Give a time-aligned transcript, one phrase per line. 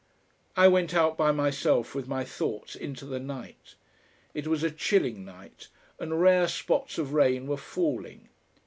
[0.57, 3.75] I went out by myself with my thoughts into the night.
[4.33, 5.67] It was a chilling night,
[5.99, 8.29] and rare spots of rain were falling.